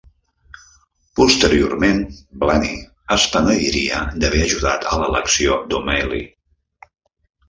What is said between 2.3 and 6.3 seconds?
Blaney es penediria d'haver ajudat a l'elecció d'O'Malley